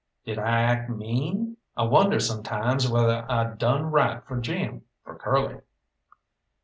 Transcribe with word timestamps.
Did 0.25 0.39
I 0.39 0.61
act 0.61 0.89
mean? 0.89 1.57
I 1.77 1.83
wonder 1.83 2.19
sometimes 2.19 2.89
whether 2.89 3.23
I 3.29 3.53
done 3.53 3.91
right 3.91 4.25
for 4.25 4.39
Jim, 4.41 4.81
for 5.03 5.15
Curly. 5.15 5.61